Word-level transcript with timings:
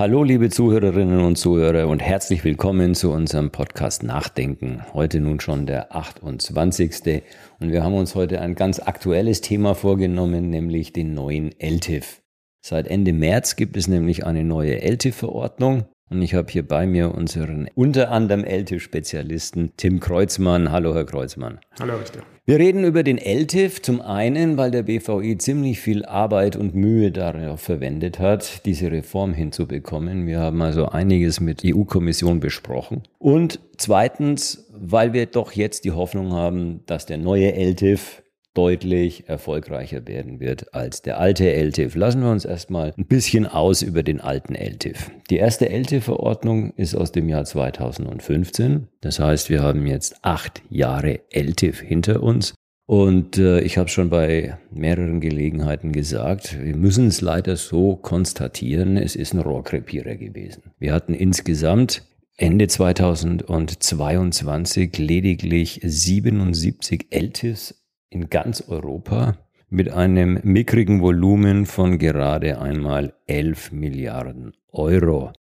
Hallo 0.00 0.24
liebe 0.24 0.48
Zuhörerinnen 0.48 1.20
und 1.20 1.36
Zuhörer 1.36 1.86
und 1.86 2.00
herzlich 2.00 2.42
willkommen 2.42 2.94
zu 2.94 3.12
unserem 3.12 3.50
Podcast 3.50 4.02
Nachdenken. 4.02 4.82
Heute 4.94 5.20
nun 5.20 5.40
schon 5.40 5.66
der 5.66 5.94
28. 5.94 7.22
Und 7.60 7.70
wir 7.70 7.84
haben 7.84 7.92
uns 7.92 8.14
heute 8.14 8.40
ein 8.40 8.54
ganz 8.54 8.80
aktuelles 8.80 9.42
Thema 9.42 9.74
vorgenommen, 9.74 10.48
nämlich 10.48 10.94
den 10.94 11.12
neuen 11.12 11.52
LTIF. 11.60 12.22
Seit 12.64 12.88
Ende 12.88 13.12
März 13.12 13.56
gibt 13.56 13.76
es 13.76 13.88
nämlich 13.88 14.24
eine 14.24 14.42
neue 14.42 14.80
LTIF-Verordnung 14.80 15.84
und 16.10 16.22
ich 16.22 16.34
habe 16.34 16.50
hier 16.50 16.66
bei 16.66 16.86
mir 16.86 17.14
unseren 17.14 17.68
unter 17.74 18.10
anderem 18.10 18.44
LTIF-Spezialisten 18.44 19.72
Tim 19.76 20.00
Kreuzmann. 20.00 20.72
Hallo, 20.72 20.94
Herr 20.94 21.04
Kreuzmann. 21.04 21.60
Hallo, 21.78 21.96
Richter. 21.96 22.20
Wir 22.46 22.58
reden 22.58 22.84
über 22.84 23.04
den 23.04 23.16
LTIF 23.16 23.80
zum 23.80 24.00
einen, 24.00 24.56
weil 24.56 24.72
der 24.72 24.82
BVI 24.82 25.38
ziemlich 25.38 25.78
viel 25.78 26.04
Arbeit 26.04 26.56
und 26.56 26.74
Mühe 26.74 27.12
darauf 27.12 27.60
verwendet 27.60 28.18
hat, 28.18 28.66
diese 28.66 28.90
Reform 28.90 29.32
hinzubekommen. 29.32 30.26
Wir 30.26 30.40
haben 30.40 30.60
also 30.60 30.86
einiges 30.86 31.38
mit 31.38 31.62
EU-Kommission 31.64 32.40
besprochen. 32.40 33.04
Und 33.18 33.60
zweitens, 33.76 34.68
weil 34.72 35.12
wir 35.12 35.26
doch 35.26 35.52
jetzt 35.52 35.84
die 35.84 35.92
Hoffnung 35.92 36.32
haben, 36.32 36.80
dass 36.86 37.06
der 37.06 37.18
neue 37.18 37.52
LTIF 37.54 38.22
deutlich 38.54 39.28
erfolgreicher 39.28 40.06
werden 40.06 40.40
wird 40.40 40.74
als 40.74 41.02
der 41.02 41.20
alte 41.20 41.52
LTIF. 41.52 41.94
Lassen 41.94 42.22
wir 42.22 42.30
uns 42.30 42.44
erstmal 42.44 42.92
ein 42.96 43.06
bisschen 43.06 43.46
aus 43.46 43.82
über 43.82 44.02
den 44.02 44.20
alten 44.20 44.54
LTIF. 44.54 45.10
Die 45.30 45.36
erste 45.36 45.68
LTIF-Verordnung 45.68 46.72
ist 46.74 46.94
aus 46.94 47.12
dem 47.12 47.28
Jahr 47.28 47.44
2015. 47.44 48.88
Das 49.00 49.20
heißt, 49.20 49.50
wir 49.50 49.62
haben 49.62 49.86
jetzt 49.86 50.16
acht 50.22 50.62
Jahre 50.68 51.20
LTIF 51.30 51.80
hinter 51.80 52.22
uns. 52.22 52.54
Und 52.86 53.38
äh, 53.38 53.60
ich 53.60 53.78
habe 53.78 53.88
schon 53.88 54.10
bei 54.10 54.58
mehreren 54.72 55.20
Gelegenheiten 55.20 55.92
gesagt, 55.92 56.58
wir 56.60 56.74
müssen 56.74 57.06
es 57.06 57.20
leider 57.20 57.54
so 57.54 57.94
konstatieren, 57.94 58.96
es 58.96 59.14
ist 59.14 59.32
ein 59.32 59.38
Rohrkrepierer 59.38 60.16
gewesen. 60.16 60.72
Wir 60.80 60.92
hatten 60.92 61.14
insgesamt 61.14 62.02
Ende 62.36 62.66
2022 62.66 64.98
lediglich 64.98 65.80
77 65.84 67.06
LTIFs 67.10 67.79
in 68.10 68.28
ganz 68.28 68.62
Europa 68.68 69.38
mit 69.68 69.90
einem 69.90 70.40
mickrigen 70.42 71.00
Volumen 71.00 71.64
von 71.64 71.98
gerade 71.98 72.60
einmal 72.60 73.14
11 73.26 73.72
Milliarden 73.72 74.52
Euro. 74.72 75.32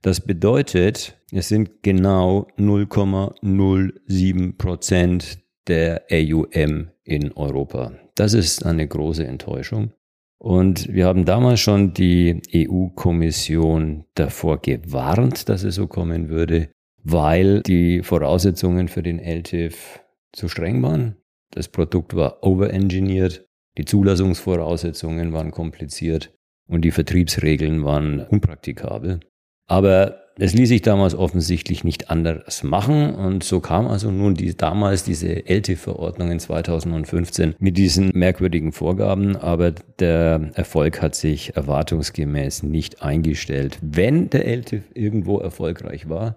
Das 0.00 0.20
bedeutet, 0.20 1.20
es 1.32 1.48
sind 1.48 1.82
genau 1.82 2.46
0,07 2.58 4.56
Prozent 4.56 5.38
der 5.66 6.04
AUM 6.10 6.90
in 7.04 7.32
Europa. 7.32 7.92
Das 8.14 8.34
ist 8.34 8.64
eine 8.64 8.86
große 8.86 9.26
Enttäuschung. 9.26 9.92
Und 10.38 10.92
wir 10.92 11.06
haben 11.06 11.24
damals 11.24 11.60
schon 11.60 11.94
die 11.94 12.42
EU-Kommission 12.54 14.04
davor 14.14 14.60
gewarnt, 14.60 15.48
dass 15.48 15.64
es 15.64 15.76
so 15.76 15.86
kommen 15.86 16.28
würde, 16.28 16.68
weil 17.02 17.62
die 17.62 18.02
Voraussetzungen 18.02 18.88
für 18.88 19.02
den 19.02 19.18
LTIF 19.18 20.00
zu 20.32 20.48
streng 20.48 20.82
waren. 20.82 21.16
Das 21.54 21.68
Produkt 21.68 22.16
war 22.16 22.42
overengineert, 22.42 23.46
die 23.78 23.84
Zulassungsvoraussetzungen 23.84 25.32
waren 25.32 25.52
kompliziert 25.52 26.34
und 26.66 26.82
die 26.82 26.90
Vertriebsregeln 26.90 27.84
waren 27.84 28.20
unpraktikabel. 28.26 29.20
Aber 29.66 30.20
es 30.36 30.52
ließ 30.52 30.68
sich 30.68 30.82
damals 30.82 31.14
offensichtlich 31.14 31.84
nicht 31.84 32.10
anders 32.10 32.64
machen 32.64 33.14
und 33.14 33.44
so 33.44 33.60
kam 33.60 33.86
also 33.86 34.10
nun 34.10 34.34
die, 34.34 34.56
damals 34.56 35.04
diese 35.04 35.28
LT-Verordnung 35.48 36.32
in 36.32 36.40
2015 36.40 37.54
mit 37.60 37.76
diesen 37.76 38.10
merkwürdigen 38.14 38.72
Vorgaben, 38.72 39.36
aber 39.36 39.70
der 39.70 40.50
Erfolg 40.54 41.00
hat 41.00 41.14
sich 41.14 41.54
erwartungsgemäß 41.54 42.64
nicht 42.64 43.00
eingestellt. 43.00 43.78
Wenn 43.80 44.28
der 44.28 44.46
LTIF 44.48 44.82
irgendwo 44.94 45.38
erfolgreich 45.38 46.08
war, 46.08 46.36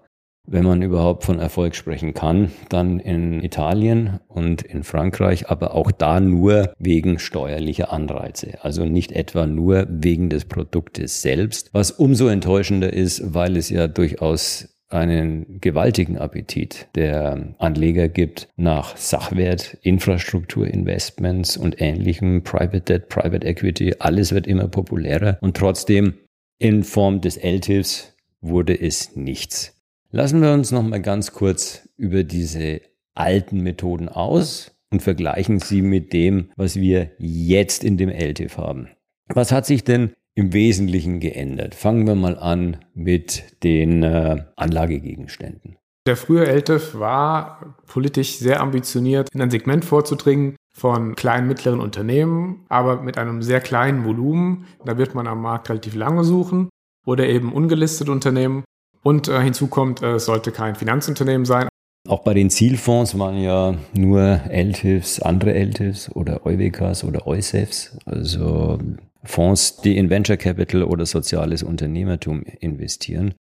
wenn 0.50 0.64
man 0.64 0.82
überhaupt 0.82 1.24
von 1.24 1.38
Erfolg 1.38 1.74
sprechen 1.74 2.14
kann, 2.14 2.50
dann 2.68 3.00
in 3.00 3.42
Italien 3.42 4.20
und 4.28 4.62
in 4.62 4.82
Frankreich, 4.82 5.48
aber 5.48 5.74
auch 5.74 5.90
da 5.90 6.20
nur 6.20 6.72
wegen 6.78 7.18
steuerlicher 7.18 7.92
Anreize. 7.92 8.58
Also 8.62 8.84
nicht 8.84 9.12
etwa 9.12 9.46
nur 9.46 9.86
wegen 9.90 10.30
des 10.30 10.46
Produktes 10.46 11.22
selbst, 11.22 11.70
was 11.72 11.90
umso 11.90 12.28
enttäuschender 12.28 12.92
ist, 12.92 13.34
weil 13.34 13.56
es 13.56 13.68
ja 13.68 13.88
durchaus 13.88 14.68
einen 14.90 15.60
gewaltigen 15.60 16.16
Appetit 16.16 16.88
der 16.94 17.54
Anleger 17.58 18.08
gibt 18.08 18.48
nach 18.56 18.96
Sachwert, 18.96 19.76
Infrastrukturinvestments 19.82 21.58
und 21.58 21.80
ähnlichem, 21.80 22.42
Private 22.42 22.80
Debt, 22.80 23.08
Private 23.08 23.46
Equity, 23.46 23.96
alles 23.98 24.32
wird 24.32 24.46
immer 24.46 24.68
populärer 24.68 25.36
und 25.42 25.56
trotzdem 25.56 26.14
in 26.58 26.84
Form 26.84 27.20
des 27.20 27.36
LTIFs 27.36 28.14
wurde 28.40 28.80
es 28.80 29.14
nichts. 29.14 29.77
Lassen 30.10 30.40
wir 30.40 30.52
uns 30.54 30.72
noch 30.72 30.82
mal 30.82 31.02
ganz 31.02 31.32
kurz 31.32 31.86
über 31.98 32.24
diese 32.24 32.80
alten 33.14 33.60
Methoden 33.60 34.08
aus 34.08 34.74
und 34.90 35.02
vergleichen 35.02 35.60
sie 35.60 35.82
mit 35.82 36.14
dem, 36.14 36.50
was 36.56 36.76
wir 36.76 37.10
jetzt 37.18 37.84
in 37.84 37.98
dem 37.98 38.08
LTIF 38.08 38.56
haben. 38.56 38.88
Was 39.28 39.52
hat 39.52 39.66
sich 39.66 39.84
denn 39.84 40.14
im 40.34 40.54
Wesentlichen 40.54 41.20
geändert? 41.20 41.74
Fangen 41.74 42.06
wir 42.06 42.14
mal 42.14 42.38
an 42.38 42.78
mit 42.94 43.62
den 43.62 44.02
äh, 44.02 44.44
Anlagegegenständen. 44.56 45.76
Der 46.06 46.16
frühe 46.16 46.46
LTIF 46.46 46.98
war 46.98 47.76
politisch 47.86 48.38
sehr 48.38 48.62
ambitioniert, 48.62 49.28
in 49.34 49.42
ein 49.42 49.50
Segment 49.50 49.84
vorzudringen 49.84 50.56
von 50.72 51.16
kleinen, 51.16 51.48
mittleren 51.48 51.80
Unternehmen, 51.80 52.64
aber 52.70 53.02
mit 53.02 53.18
einem 53.18 53.42
sehr 53.42 53.60
kleinen 53.60 54.06
Volumen. 54.06 54.64
Da 54.86 54.96
wird 54.96 55.14
man 55.14 55.26
am 55.26 55.42
Markt 55.42 55.68
relativ 55.68 55.94
lange 55.94 56.24
suchen. 56.24 56.70
Oder 57.04 57.28
eben 57.28 57.52
ungelistete 57.52 58.12
Unternehmen, 58.12 58.64
und 59.02 59.28
äh, 59.28 59.40
hinzu 59.42 59.68
kommt, 59.68 60.02
äh, 60.02 60.14
es 60.14 60.26
sollte 60.26 60.52
kein 60.52 60.74
Finanzunternehmen 60.74 61.44
sein. 61.44 61.68
Auch 62.08 62.22
bei 62.22 62.32
den 62.32 62.48
Zielfonds 62.48 63.18
waren 63.18 63.38
ja 63.38 63.74
nur 63.92 64.40
LTIFs, 64.48 65.20
andere 65.20 65.52
LTIFs 65.52 66.10
oder 66.12 66.46
EUWKs 66.46 67.04
oder 67.04 67.26
EUSEFs, 67.26 67.98
also 68.06 68.78
Fonds, 69.24 69.82
die 69.82 69.98
in 69.98 70.08
Venture 70.08 70.36
Capital 70.36 70.84
oder 70.84 71.04
soziales 71.04 71.62
Unternehmertum 71.62 72.44
investieren. 72.60 73.34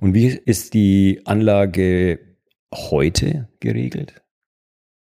Und 0.00 0.14
wie 0.14 0.28
ist 0.28 0.74
die 0.74 1.22
Anlage 1.24 2.18
heute 2.72 3.48
geregelt? 3.60 4.22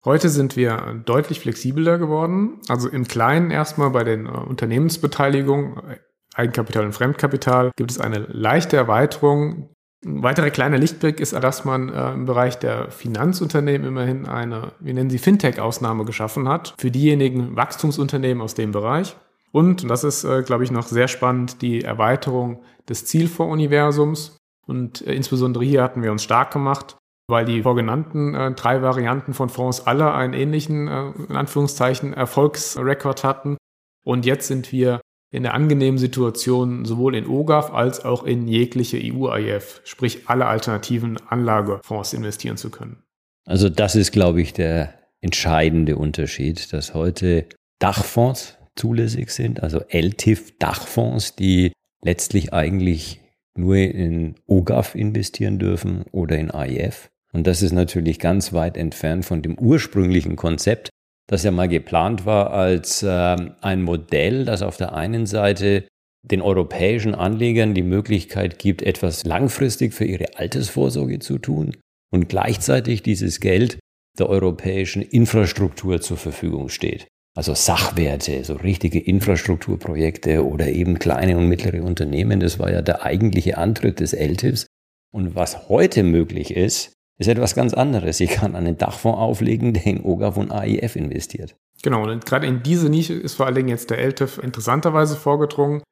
Heute 0.05 0.29
sind 0.29 0.57
wir 0.57 1.01
deutlich 1.05 1.39
flexibler 1.39 1.97
geworden. 1.97 2.59
Also 2.67 2.89
im 2.89 3.07
Kleinen 3.07 3.51
erstmal 3.51 3.91
bei 3.91 4.03
den 4.03 4.25
äh, 4.25 4.29
Unternehmensbeteiligungen, 4.29 5.77
äh, 5.77 5.97
Eigenkapital 6.35 6.85
und 6.85 6.93
Fremdkapital, 6.93 7.71
gibt 7.77 7.91
es 7.91 7.99
eine 7.99 8.19
leichte 8.19 8.75
Erweiterung 8.75 9.69
ein 10.05 10.23
weiterer 10.23 10.49
kleiner 10.49 10.77
Lichtblick 10.77 11.19
ist, 11.19 11.33
dass 11.33 11.65
man 11.65 11.89
äh, 11.89 12.13
im 12.13 12.25
Bereich 12.25 12.59
der 12.59 12.91
Finanzunternehmen 12.91 13.87
immerhin 13.87 14.25
eine, 14.25 14.73
wir 14.79 14.93
nennen 14.93 15.09
sie 15.09 15.17
Fintech-Ausnahme 15.17 16.05
geschaffen 16.05 16.47
hat, 16.47 16.73
für 16.77 16.91
diejenigen 16.91 17.55
Wachstumsunternehmen 17.55 18.41
aus 18.41 18.53
dem 18.53 18.71
Bereich. 18.71 19.15
Und, 19.51 19.83
und 19.83 19.89
das 19.89 20.03
ist, 20.03 20.23
äh, 20.23 20.41
glaube 20.43 20.63
ich, 20.63 20.71
noch 20.71 20.87
sehr 20.87 21.07
spannend, 21.07 21.61
die 21.61 21.83
Erweiterung 21.83 22.63
des 22.89 23.05
Zielfonds-Universums. 23.05 24.37
Und 24.65 25.05
äh, 25.05 25.13
insbesondere 25.13 25.63
hier 25.63 25.83
hatten 25.83 26.03
wir 26.03 26.11
uns 26.11 26.23
stark 26.23 26.51
gemacht, 26.51 26.97
weil 27.27 27.45
die 27.45 27.61
vorgenannten 27.61 28.33
äh, 28.33 28.51
drei 28.53 28.81
Varianten 28.81 29.33
von 29.33 29.49
Fonds 29.49 29.85
alle 29.87 30.13
einen 30.13 30.33
ähnlichen, 30.33 30.87
äh, 30.87 31.11
in 31.29 31.35
Anführungszeichen, 31.35 32.13
Erfolgsrekord 32.13 33.23
hatten. 33.23 33.57
Und 34.03 34.25
jetzt 34.25 34.47
sind 34.47 34.71
wir 34.71 34.99
in 35.33 35.41
der 35.41 35.55
angenehmen 35.55 35.97
Situation, 35.97 36.85
sowohl 36.85 37.15
in 37.15 37.27
OGAF 37.27 37.71
als 37.73 38.05
auch 38.05 38.23
in 38.23 38.47
jegliche 38.47 38.99
EU-IF, 39.03 39.81
sprich 39.83 40.29
alle 40.29 40.45
alternativen 40.45 41.17
Anlagefonds 41.27 42.13
investieren 42.13 42.55
zu 42.55 42.69
können. 42.69 43.03
Also 43.45 43.67
das 43.67 43.95
ist, 43.95 44.11
glaube 44.11 44.41
ich, 44.41 44.53
der 44.53 44.93
entscheidende 45.21 45.97
Unterschied, 45.97 46.71
dass 46.71 46.93
heute 46.93 47.47
Dachfonds 47.79 48.59
zulässig 48.75 49.31
sind, 49.31 49.63
also 49.63 49.79
LTIF-Dachfonds, 49.89 51.35
die 51.35 51.71
letztlich 52.03 52.53
eigentlich 52.53 53.19
nur 53.55 53.77
in 53.77 54.35
OGAF 54.45 54.93
investieren 54.93 55.57
dürfen 55.57 56.05
oder 56.11 56.37
in 56.37 56.51
AIF. 56.51 57.09
Und 57.31 57.47
das 57.47 57.63
ist 57.63 57.71
natürlich 57.71 58.19
ganz 58.19 58.53
weit 58.53 58.77
entfernt 58.77 59.25
von 59.25 59.41
dem 59.41 59.57
ursprünglichen 59.57 60.35
Konzept, 60.35 60.89
das 61.27 61.43
ja 61.43 61.51
mal 61.51 61.67
geplant 61.67 62.25
war 62.25 62.51
als 62.51 63.03
äh, 63.03 63.35
ein 63.61 63.81
Modell, 63.81 64.45
das 64.45 64.61
auf 64.61 64.77
der 64.77 64.93
einen 64.93 65.25
Seite 65.25 65.87
den 66.23 66.41
europäischen 66.41 67.15
Anlegern 67.15 67.73
die 67.73 67.83
Möglichkeit 67.83 68.57
gibt, 68.59 68.81
etwas 68.81 69.25
langfristig 69.25 69.93
für 69.93 70.05
ihre 70.05 70.37
Altersvorsorge 70.37 71.19
zu 71.19 71.37
tun 71.37 71.75
und 72.11 72.29
gleichzeitig 72.29 73.03
dieses 73.03 73.39
Geld 73.39 73.79
der 74.17 74.29
europäischen 74.29 75.01
Infrastruktur 75.01 75.99
zur 76.01 76.17
Verfügung 76.17 76.69
steht. 76.69 77.07
Also 77.35 77.55
Sachwerte, 77.55 78.43
so 78.43 78.53
richtige 78.53 78.99
Infrastrukturprojekte 78.99 80.45
oder 80.45 80.67
eben 80.67 80.99
kleine 80.99 81.35
und 81.37 81.49
mittlere 81.49 81.81
Unternehmen, 81.83 82.39
das 82.39 82.59
war 82.59 82.71
ja 82.71 82.81
der 82.83 83.03
eigentliche 83.03 83.57
Antritt 83.57 83.99
des 83.99 84.13
LTIFs. 84.13 84.67
Und 85.11 85.35
was 85.35 85.67
heute 85.67 86.03
möglich 86.03 86.55
ist, 86.55 86.93
ist 87.19 87.27
etwas 87.27 87.55
ganz 87.55 87.73
anderes. 87.73 88.19
Ich 88.19 88.31
kann 88.31 88.55
einen 88.55 88.77
Dachfonds 88.77 89.19
auflegen, 89.19 89.73
der 89.73 89.85
in 89.85 90.03
OGAF 90.03 90.37
und 90.37 90.51
AIF 90.51 90.95
investiert. 90.95 91.55
Genau, 91.83 92.03
und 92.09 92.25
gerade 92.25 92.47
in 92.47 92.63
diese 92.63 92.89
Nische 92.89 93.13
ist 93.13 93.35
vor 93.35 93.45
allen 93.45 93.55
Dingen 93.55 93.69
jetzt 93.69 93.89
der 93.89 93.99
LTIF 93.99 94.37
interessanterweise 94.37 95.15
vorgedrungen. 95.15 95.83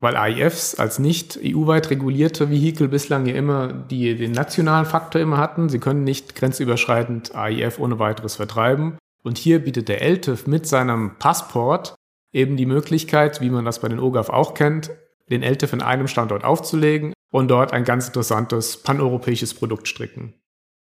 weil 0.00 0.16
AIFs 0.16 0.76
als 0.76 1.00
nicht 1.00 1.40
EU-weit 1.42 1.90
regulierte 1.90 2.50
Vehikel 2.50 2.86
bislang 2.88 3.26
ja 3.26 3.34
immer 3.34 3.72
die, 3.72 4.14
den 4.16 4.30
nationalen 4.30 4.86
Faktor 4.86 5.20
immer 5.20 5.38
hatten. 5.38 5.68
Sie 5.68 5.80
können 5.80 6.04
nicht 6.04 6.36
grenzüberschreitend 6.36 7.34
AIF 7.34 7.80
ohne 7.80 7.98
weiteres 7.98 8.36
vertreiben. 8.36 8.96
Und 9.24 9.38
hier 9.38 9.58
bietet 9.58 9.88
der 9.88 10.02
LTIF 10.02 10.46
mit 10.46 10.66
seinem 10.68 11.16
Passport 11.18 11.96
eben 12.32 12.56
die 12.56 12.66
Möglichkeit, 12.66 13.40
wie 13.40 13.50
man 13.50 13.64
das 13.64 13.80
bei 13.80 13.88
den 13.88 13.98
OGAF 13.98 14.28
auch 14.28 14.54
kennt, 14.54 14.90
den 15.30 15.42
LTIF 15.42 15.72
in 15.72 15.82
einem 15.82 16.06
Standort 16.06 16.44
aufzulegen 16.44 17.12
und 17.32 17.48
dort 17.48 17.72
ein 17.72 17.84
ganz 17.84 18.06
interessantes 18.06 18.76
paneuropäisches 18.82 19.54
Produkt 19.54 19.88
stricken. 19.88 20.34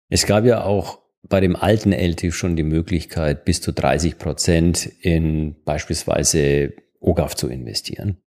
Es 0.10 0.26
gab 0.26 0.46
ja 0.46 0.64
auch 0.64 1.00
bei 1.28 1.40
dem 1.40 1.56
alten 1.56 1.92
LTIF 1.92 2.36
schon 2.36 2.56
die 2.56 2.64
Möglichkeit, 2.64 3.46
bis 3.46 3.62
zu 3.62 3.72
30 3.72 4.18
Prozent 4.18 4.86
in 5.02 5.56
beispielsweise 5.64 6.74
OGAF 7.00 7.36
zu 7.36 7.48
investieren. 7.48 8.18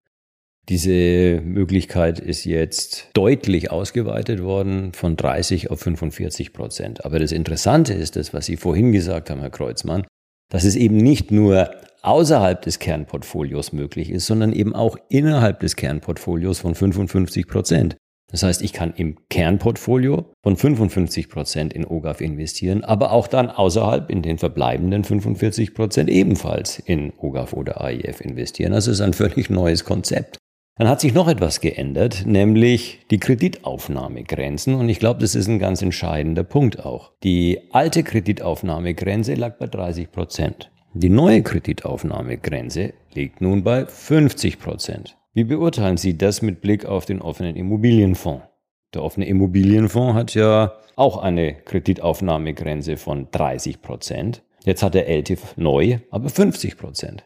Diese 0.69 1.41
Möglichkeit 1.43 2.19
ist 2.21 2.45
jetzt 2.45 3.09
deutlich 3.15 3.71
ausgeweitet 3.71 4.43
worden 4.43 4.93
von 4.93 5.17
30 5.17 5.71
auf 5.71 5.81
45 5.81 6.53
Prozent. 6.53 7.05
Aber 7.07 7.19
das 7.19 7.33
Interessante 7.33 7.95
ist 7.95 8.17
das, 8.17 8.35
was 8.35 8.47
Sie 8.47 8.57
vorhin 8.57 8.93
gesagt 8.93 9.31
haben, 9.31 9.41
Herr 9.41 9.51
Kreuzmann, 9.51 10.07
dass 10.51 10.65
es 10.65 10.77
eben 10.77 10.99
nicht 10.99 11.31
nur 11.31 11.71
außerhalb 12.03 12.61
des 12.61 12.79
Kernportfolios 12.79 13.73
möglich 13.73 14.11
ist, 14.11 14.27
sondern 14.27 14.53
eben 14.53 14.75
auch 14.75 14.99
innerhalb 15.09 15.61
des 15.61 15.77
Kernportfolios 15.77 16.59
von 16.59 16.75
55 16.75 17.47
Prozent. 17.47 17.97
Das 18.31 18.43
heißt, 18.43 18.61
ich 18.63 18.75
kann 18.75 18.93
im 18.95 19.17
Kernportfolio 19.31 20.33
von 20.43 20.57
55 20.57 21.31
Prozent 21.31 21.73
in 21.73 21.87
OGAF 21.87 22.21
investieren, 22.21 22.85
aber 22.85 23.13
auch 23.13 23.27
dann 23.27 23.51
außerhalb 23.51 24.11
in 24.11 24.21
den 24.21 24.37
verbleibenden 24.37 25.03
45 25.05 25.75
Prozent 25.75 26.11
ebenfalls 26.11 26.79
in 26.79 27.13
OGAF 27.17 27.55
oder 27.55 27.81
AIF 27.81 28.21
investieren. 28.21 28.73
Das 28.73 28.87
ist 28.87 29.01
ein 29.01 29.15
völlig 29.15 29.49
neues 29.49 29.85
Konzept. 29.85 30.37
Dann 30.77 30.89
hat 30.89 31.01
sich 31.01 31.13
noch 31.13 31.27
etwas 31.27 31.61
geändert, 31.61 32.25
nämlich 32.25 33.01
die 33.11 33.19
Kreditaufnahmegrenzen. 33.19 34.75
Und 34.75 34.89
ich 34.89 35.01
glaube, 35.01 35.21
das 35.21 35.35
ist 35.35 35.49
ein 35.49 35.59
ganz 35.59 35.83
entscheidender 35.83 36.45
Punkt 36.45 36.85
auch. 36.85 37.13
Die 37.25 37.59
alte 37.73 38.05
Kreditaufnahmegrenze 38.05 39.35
lag 39.35 39.59
bei 39.59 39.67
30 39.67 40.13
Prozent. 40.13 40.71
Die 40.95 41.11
neue 41.11 41.43
Kreditaufnahmegrenze 41.43 42.93
liegt 43.13 43.41
nun 43.41 43.65
bei 43.65 43.87
50 43.87 44.61
Prozent. 44.61 45.17
Wie 45.38 45.44
beurteilen 45.44 45.96
Sie 45.99 46.19
das 46.19 46.43
mit 46.43 46.61
Blick 46.61 46.85
auf 46.85 47.05
den 47.05 47.23
offenen 47.23 47.55
Immobilienfonds? 47.55 48.44
Der 48.93 49.05
offene 49.05 49.29
Immobilienfonds 49.29 50.14
hat 50.14 50.35
ja 50.35 50.73
auch 50.96 51.17
eine 51.19 51.55
Kreditaufnahmegrenze 51.55 52.96
von 52.96 53.29
30 53.31 53.81
Prozent. 53.81 54.43
Jetzt 54.64 54.82
hat 54.82 54.94
der 54.94 55.08
LTIF 55.08 55.56
neu 55.56 56.00
aber 56.11 56.29
50 56.29 56.76
Prozent. 56.76 57.25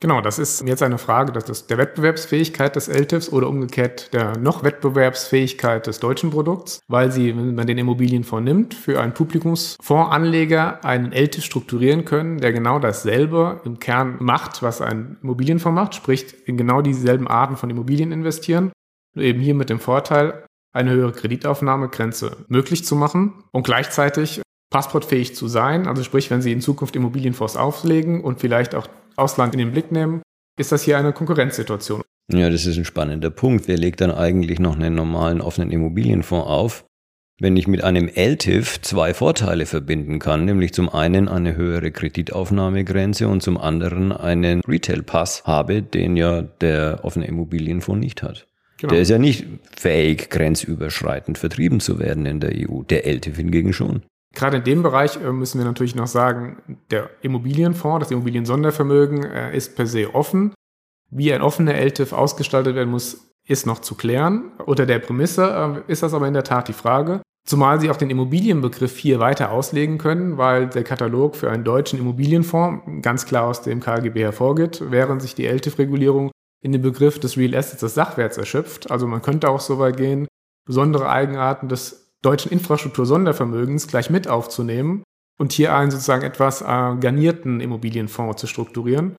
Genau, 0.00 0.20
das 0.20 0.38
ist 0.38 0.64
jetzt 0.64 0.84
eine 0.84 0.96
Frage 0.96 1.32
des, 1.32 1.66
der 1.66 1.76
Wettbewerbsfähigkeit 1.76 2.76
des 2.76 2.86
LTIFs 2.86 3.32
oder 3.32 3.48
umgekehrt 3.48 4.14
der 4.14 4.38
noch 4.38 4.62
Wettbewerbsfähigkeit 4.62 5.88
des 5.88 5.98
deutschen 5.98 6.30
Produkts, 6.30 6.78
weil 6.86 7.10
sie, 7.10 7.36
wenn 7.36 7.56
man 7.56 7.66
den 7.66 7.78
Immobilienfonds 7.78 8.44
nimmt, 8.44 8.74
für 8.74 9.00
einen 9.00 9.12
Publikumsfondsanleger 9.12 10.84
einen 10.84 11.10
LTIF 11.12 11.44
strukturieren 11.44 12.04
können, 12.04 12.38
der 12.38 12.52
genau 12.52 12.78
dasselbe 12.78 13.60
im 13.64 13.80
Kern 13.80 14.18
macht, 14.20 14.62
was 14.62 14.80
ein 14.80 15.16
Immobilienfonds 15.20 15.74
macht, 15.74 15.94
sprich 15.96 16.46
in 16.46 16.56
genau 16.56 16.80
dieselben 16.80 17.26
Arten 17.26 17.56
von 17.56 17.68
Immobilien 17.68 18.12
investieren, 18.12 18.70
nur 19.16 19.24
eben 19.24 19.40
hier 19.40 19.56
mit 19.56 19.68
dem 19.68 19.80
Vorteil, 19.80 20.44
eine 20.72 20.92
höhere 20.92 21.12
Kreditaufnahmegrenze 21.12 22.44
möglich 22.46 22.84
zu 22.84 22.94
machen 22.94 23.42
und 23.50 23.64
gleichzeitig 23.64 24.42
passportfähig 24.70 25.34
zu 25.34 25.48
sein. 25.48 25.88
Also 25.88 26.04
sprich, 26.04 26.30
wenn 26.30 26.42
Sie 26.42 26.52
in 26.52 26.60
Zukunft 26.60 26.94
Immobilienfonds 26.94 27.56
auflegen 27.56 28.22
und 28.22 28.38
vielleicht 28.38 28.76
auch 28.76 28.86
Ausland 29.18 29.54
in 29.54 29.58
den 29.58 29.72
Blick 29.72 29.92
nehmen, 29.92 30.22
ist 30.58 30.72
das 30.72 30.82
hier 30.82 30.98
eine 30.98 31.12
Konkurrenzsituation. 31.12 32.02
Ja, 32.30 32.50
das 32.50 32.66
ist 32.66 32.76
ein 32.76 32.84
spannender 32.84 33.30
Punkt. 33.30 33.68
Wer 33.68 33.78
legt 33.78 34.00
dann 34.00 34.10
eigentlich 34.10 34.58
noch 34.58 34.76
einen 34.76 34.94
normalen 34.94 35.40
offenen 35.40 35.70
Immobilienfonds 35.70 36.46
auf? 36.46 36.84
Wenn 37.40 37.56
ich 37.56 37.68
mit 37.68 37.84
einem 37.84 38.08
LTIF 38.08 38.82
zwei 38.82 39.14
Vorteile 39.14 39.64
verbinden 39.64 40.18
kann, 40.18 40.44
nämlich 40.44 40.74
zum 40.74 40.88
einen 40.88 41.28
eine 41.28 41.54
höhere 41.54 41.92
Kreditaufnahmegrenze 41.92 43.28
und 43.28 43.42
zum 43.42 43.56
anderen 43.56 44.10
einen 44.12 44.60
Retail-Pass 44.66 45.44
habe, 45.44 45.82
den 45.82 46.16
ja 46.16 46.42
der 46.42 47.00
offene 47.04 47.28
Immobilienfonds 47.28 48.00
nicht 48.00 48.22
hat. 48.24 48.48
Genau. 48.78 48.92
Der 48.92 49.02
ist 49.02 49.10
ja 49.10 49.18
nicht 49.18 49.46
fähig, 49.76 50.30
grenzüberschreitend 50.30 51.38
vertrieben 51.38 51.80
zu 51.80 51.98
werden 51.98 52.26
in 52.26 52.40
der 52.40 52.52
EU. 52.54 52.82
Der 52.82 53.06
LTIF 53.06 53.36
hingegen 53.36 53.72
schon. 53.72 54.02
Gerade 54.34 54.58
in 54.58 54.64
dem 54.64 54.82
Bereich 54.82 55.16
äh, 55.16 55.32
müssen 55.32 55.58
wir 55.58 55.64
natürlich 55.64 55.94
noch 55.94 56.06
sagen, 56.06 56.78
der 56.90 57.10
Immobilienfonds, 57.22 58.04
das 58.04 58.10
Immobilien-Sondervermögen 58.10 59.24
äh, 59.24 59.56
ist 59.56 59.76
per 59.76 59.86
se 59.86 60.14
offen. 60.14 60.54
Wie 61.10 61.32
ein 61.32 61.42
offener 61.42 61.74
LTIF 61.74 62.12
ausgestaltet 62.12 62.74
werden 62.74 62.90
muss, 62.90 63.32
ist 63.46 63.66
noch 63.66 63.80
zu 63.80 63.94
klären. 63.94 64.52
Unter 64.66 64.84
der 64.84 64.98
Prämisse 64.98 65.82
äh, 65.86 65.90
ist 65.90 66.02
das 66.02 66.14
aber 66.14 66.28
in 66.28 66.34
der 66.34 66.44
Tat 66.44 66.68
die 66.68 66.74
Frage. 66.74 67.22
Zumal 67.46 67.80
sie 67.80 67.88
auch 67.88 67.96
den 67.96 68.10
Immobilienbegriff 68.10 68.98
hier 68.98 69.20
weiter 69.20 69.52
auslegen 69.52 69.96
können, 69.96 70.36
weil 70.36 70.66
der 70.68 70.84
Katalog 70.84 71.34
für 71.34 71.50
einen 71.50 71.64
deutschen 71.64 71.98
Immobilienfonds 71.98 72.84
ganz 73.00 73.24
klar 73.24 73.44
aus 73.44 73.62
dem 73.62 73.80
KGB 73.80 74.20
hervorgeht, 74.20 74.82
während 74.90 75.22
sich 75.22 75.34
die 75.34 75.46
LTIF-Regulierung 75.46 76.30
in 76.62 76.72
den 76.72 76.82
Begriff 76.82 77.18
des 77.18 77.38
Real 77.38 77.54
Assets 77.54 77.80
des 77.80 77.94
Sachwerts 77.94 78.36
erschöpft. 78.36 78.90
Also 78.90 79.06
man 79.06 79.22
könnte 79.22 79.48
auch 79.48 79.60
so 79.60 79.78
weit 79.78 79.96
gehen, 79.96 80.28
besondere 80.66 81.08
Eigenarten 81.08 81.70
des 81.70 82.07
deutschen 82.22 82.52
Infrastruktur-Sondervermögens 82.52 83.86
gleich 83.86 84.10
mit 84.10 84.28
aufzunehmen 84.28 85.02
und 85.38 85.52
hier 85.52 85.74
einen 85.74 85.90
sozusagen 85.90 86.24
etwas 86.24 86.62
äh, 86.62 86.64
garnierten 86.64 87.60
Immobilienfonds 87.60 88.40
zu 88.40 88.46
strukturieren. 88.46 89.16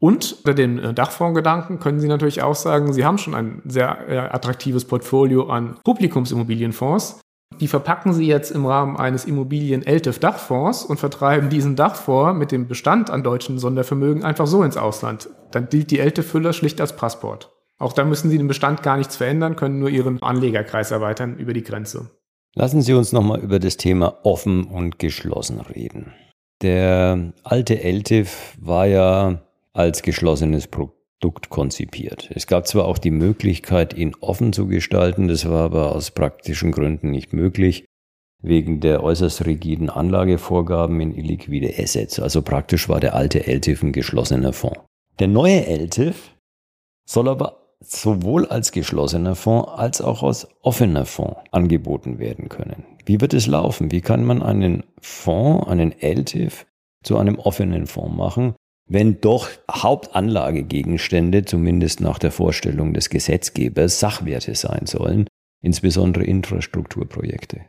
Und 0.00 0.38
unter 0.38 0.54
den 0.54 0.78
äh, 0.78 0.94
Dachfondsgedanken 0.94 1.78
können 1.78 2.00
Sie 2.00 2.08
natürlich 2.08 2.42
auch 2.42 2.56
sagen, 2.56 2.92
Sie 2.92 3.04
haben 3.04 3.18
schon 3.18 3.34
ein 3.34 3.62
sehr 3.64 4.08
äh, 4.08 4.18
attraktives 4.18 4.84
Portfolio 4.84 5.48
an 5.48 5.76
Publikumsimmobilienfonds. 5.84 7.20
Die 7.60 7.68
verpacken 7.68 8.12
Sie 8.12 8.26
jetzt 8.26 8.50
im 8.50 8.66
Rahmen 8.66 8.96
eines 8.96 9.26
Immobilien-LTIF-Dachfonds 9.26 10.84
und 10.84 10.98
vertreiben 10.98 11.50
diesen 11.50 11.76
Dachfonds 11.76 12.38
mit 12.38 12.50
dem 12.50 12.66
Bestand 12.66 13.10
an 13.10 13.22
deutschen 13.22 13.58
Sondervermögen 13.58 14.24
einfach 14.24 14.46
so 14.46 14.62
ins 14.62 14.78
Ausland. 14.78 15.28
Dann 15.50 15.68
gilt 15.68 15.90
die 15.90 16.00
LTIF-Füller 16.00 16.54
schlicht 16.54 16.80
als 16.80 16.96
Passport. 16.96 17.52
Auch 17.78 17.92
da 17.92 18.04
müssen 18.04 18.30
Sie 18.30 18.38
den 18.38 18.48
Bestand 18.48 18.82
gar 18.82 18.96
nichts 18.96 19.16
verändern, 19.16 19.54
können 19.54 19.78
nur 19.78 19.90
Ihren 19.90 20.22
Anlegerkreis 20.22 20.90
erweitern 20.90 21.36
über 21.36 21.52
die 21.52 21.62
Grenze. 21.62 22.10
Lassen 22.54 22.82
Sie 22.82 22.92
uns 22.92 23.12
nochmal 23.12 23.40
über 23.40 23.58
das 23.58 23.78
Thema 23.78 24.18
offen 24.24 24.64
und 24.64 24.98
geschlossen 24.98 25.60
reden. 25.60 26.12
Der 26.60 27.32
alte 27.44 27.82
LTIF 27.82 28.56
war 28.60 28.86
ja 28.86 29.42
als 29.72 30.02
geschlossenes 30.02 30.66
Produkt 30.66 31.48
konzipiert. 31.48 32.30
Es 32.34 32.46
gab 32.46 32.66
zwar 32.66 32.84
auch 32.84 32.98
die 32.98 33.10
Möglichkeit, 33.10 33.94
ihn 33.94 34.14
offen 34.20 34.52
zu 34.52 34.66
gestalten, 34.66 35.28
das 35.28 35.48
war 35.48 35.64
aber 35.64 35.94
aus 35.94 36.10
praktischen 36.10 36.72
Gründen 36.72 37.10
nicht 37.10 37.32
möglich, 37.32 37.86
wegen 38.42 38.80
der 38.80 39.02
äußerst 39.02 39.46
rigiden 39.46 39.88
Anlagevorgaben 39.88 41.00
in 41.00 41.16
illiquide 41.16 41.72
Assets. 41.78 42.20
Also 42.20 42.42
praktisch 42.42 42.88
war 42.88 43.00
der 43.00 43.14
alte 43.14 43.46
LTIF 43.46 43.82
ein 43.82 43.92
geschlossener 43.92 44.52
Fonds. 44.52 44.80
Der 45.20 45.28
neue 45.28 45.66
LTIF 45.66 46.36
soll 47.08 47.28
aber 47.28 47.61
sowohl 47.84 48.46
als 48.46 48.72
geschlossener 48.72 49.34
Fonds 49.34 49.68
als 49.68 50.00
auch 50.00 50.22
als 50.22 50.48
offener 50.62 51.06
Fonds 51.06 51.40
angeboten 51.50 52.18
werden 52.18 52.48
können. 52.48 52.84
Wie 53.04 53.20
wird 53.20 53.34
es 53.34 53.46
laufen? 53.46 53.90
Wie 53.90 54.00
kann 54.00 54.24
man 54.24 54.42
einen 54.42 54.84
Fonds, 55.00 55.68
einen 55.68 55.92
LTIF 56.00 56.66
zu 57.02 57.18
einem 57.18 57.38
offenen 57.38 57.86
Fonds 57.86 58.16
machen, 58.16 58.54
wenn 58.86 59.20
doch 59.20 59.48
Hauptanlagegegenstände, 59.70 61.44
zumindest 61.44 62.00
nach 62.00 62.18
der 62.18 62.30
Vorstellung 62.30 62.94
des 62.94 63.10
Gesetzgebers, 63.10 64.00
Sachwerte 64.00 64.54
sein 64.54 64.86
sollen, 64.86 65.26
insbesondere 65.60 66.24
Infrastrukturprojekte? 66.24 67.62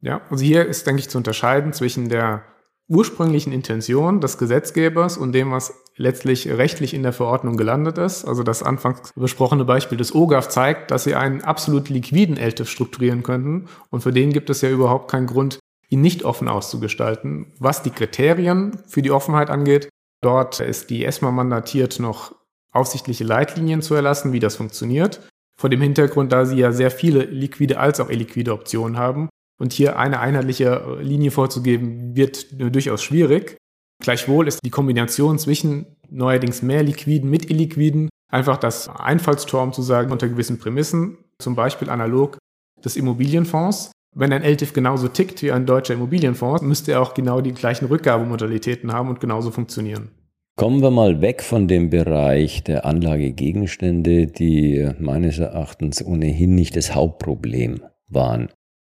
Ja, 0.00 0.22
also 0.30 0.44
hier 0.44 0.66
ist, 0.66 0.86
denke 0.86 1.00
ich, 1.00 1.08
zu 1.08 1.18
unterscheiden 1.18 1.72
zwischen 1.72 2.08
der 2.08 2.44
ursprünglichen 2.88 3.52
Intention 3.52 4.20
des 4.20 4.38
Gesetzgebers 4.38 5.16
und 5.16 5.32
dem, 5.32 5.50
was 5.50 5.82
letztlich 5.96 6.48
rechtlich 6.48 6.94
in 6.94 7.02
der 7.02 7.12
Verordnung 7.12 7.56
gelandet 7.56 7.98
ist. 7.98 8.24
Also 8.24 8.42
das 8.42 8.62
anfangs 8.62 9.12
besprochene 9.16 9.64
Beispiel 9.64 9.98
des 9.98 10.14
OGAF 10.14 10.48
zeigt, 10.48 10.90
dass 10.90 11.04
sie 11.04 11.14
einen 11.14 11.42
absolut 11.42 11.88
liquiden 11.88 12.36
LTIF 12.36 12.68
strukturieren 12.68 13.22
könnten 13.22 13.66
und 13.90 14.02
für 14.02 14.12
den 14.12 14.32
gibt 14.32 14.50
es 14.50 14.60
ja 14.60 14.70
überhaupt 14.70 15.10
keinen 15.10 15.26
Grund, 15.26 15.58
ihn 15.88 16.00
nicht 16.00 16.24
offen 16.24 16.48
auszugestalten. 16.48 17.52
Was 17.58 17.82
die 17.82 17.90
Kriterien 17.90 18.78
für 18.86 19.02
die 19.02 19.10
Offenheit 19.10 19.50
angeht, 19.50 19.88
dort 20.22 20.60
ist 20.60 20.90
die 20.90 21.04
ESMA 21.04 21.30
mandatiert, 21.30 21.98
noch 21.98 22.34
aufsichtliche 22.72 23.24
Leitlinien 23.24 23.82
zu 23.82 23.94
erlassen, 23.94 24.32
wie 24.32 24.40
das 24.40 24.56
funktioniert. 24.56 25.26
Vor 25.58 25.70
dem 25.70 25.80
Hintergrund, 25.80 26.32
da 26.32 26.44
sie 26.44 26.58
ja 26.58 26.72
sehr 26.72 26.90
viele 26.90 27.24
liquide 27.24 27.80
als 27.80 27.98
auch 27.98 28.10
illiquide 28.10 28.52
Optionen 28.52 28.98
haben 28.98 29.28
und 29.58 29.72
hier 29.72 29.98
eine 29.98 30.20
einheitliche 30.20 30.98
Linie 31.00 31.30
vorzugeben, 31.30 32.16
wird 32.16 32.46
durchaus 32.60 33.02
schwierig. 33.02 33.56
Gleichwohl 34.02 34.48
ist 34.48 34.60
die 34.64 34.70
Kombination 34.70 35.38
zwischen 35.38 35.86
neuerdings 36.10 36.62
mehr 36.62 36.82
Liquiden 36.82 37.30
mit 37.30 37.50
Illiquiden 37.50 38.08
einfach 38.30 38.58
das 38.58 38.88
Einfallstor, 38.88 39.62
um 39.62 39.72
zu 39.72 39.82
sagen, 39.82 40.12
unter 40.12 40.28
gewissen 40.28 40.58
Prämissen, 40.58 41.18
zum 41.38 41.54
Beispiel 41.54 41.88
analog 41.88 42.38
des 42.84 42.96
Immobilienfonds. 42.96 43.92
Wenn 44.14 44.32
ein 44.32 44.42
LTIF 44.42 44.72
genauso 44.72 45.08
tickt 45.08 45.42
wie 45.42 45.52
ein 45.52 45.66
deutscher 45.66 45.94
Immobilienfonds, 45.94 46.62
müsste 46.62 46.92
er 46.92 47.02
auch 47.02 47.14
genau 47.14 47.40
die 47.40 47.52
gleichen 47.52 47.86
Rückgabemodalitäten 47.86 48.92
haben 48.92 49.08
und 49.08 49.20
genauso 49.20 49.50
funktionieren. 49.50 50.10
Kommen 50.56 50.80
wir 50.80 50.90
mal 50.90 51.20
weg 51.20 51.42
von 51.42 51.68
dem 51.68 51.90
Bereich 51.90 52.64
der 52.64 52.86
Anlagegegenstände, 52.86 54.26
die 54.26 54.90
meines 54.98 55.38
Erachtens 55.38 56.02
ohnehin 56.02 56.54
nicht 56.54 56.76
das 56.76 56.94
Hauptproblem 56.94 57.82
waren 58.08 58.48